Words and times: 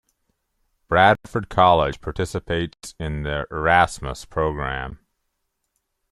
Bradford 0.87 1.47
College 1.47 2.01
participates 2.01 2.95
in 2.99 3.21
the 3.21 3.45
Erasmus 3.51 4.25
Programme. 4.25 4.97